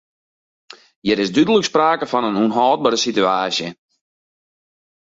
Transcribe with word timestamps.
Hjir 1.03 1.19
is 1.25 1.33
dúdlik 1.35 1.65
sprake 1.67 2.05
fan 2.09 2.27
in 2.29 2.41
ûnhâldbere 2.45 2.97
sitewaasje. 2.99 3.67